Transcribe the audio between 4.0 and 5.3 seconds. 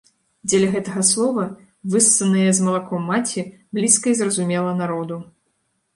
і зразумела народу.